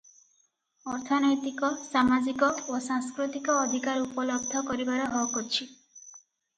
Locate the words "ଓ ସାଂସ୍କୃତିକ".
2.55-3.61